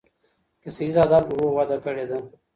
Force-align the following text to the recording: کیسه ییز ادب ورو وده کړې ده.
کیسه 0.61 0.83
ییز 0.85 0.97
ادب 1.05 1.23
ورو 1.31 1.47
وده 1.57 1.77
کړې 1.83 2.05
ده. 2.09 2.17